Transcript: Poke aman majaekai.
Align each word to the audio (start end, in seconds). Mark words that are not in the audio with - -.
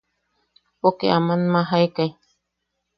Poke 0.81 1.07
aman 1.17 1.41
majaekai. 1.53 2.09